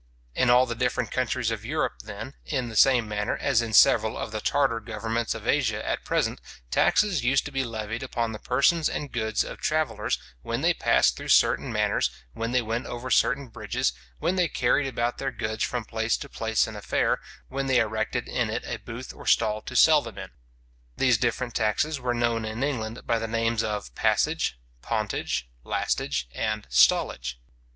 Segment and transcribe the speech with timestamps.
[0.33, 4.17] In all the different countries of Europe then, in the same manner as in several
[4.17, 8.39] of the Tartar governments of Asia at present, taxes used to be levied upon the
[8.39, 13.11] persons and goods of travellers, when they passed through certain manors, when they went over
[13.11, 17.19] certain bridges, when they carried about their goods from place to place in a fair,
[17.47, 20.31] when they erected in it a booth or stall to sell them in.
[20.97, 26.65] These different taxes were known in England by the names of passage, pontage, lastage, and
[26.71, 27.35] stallage.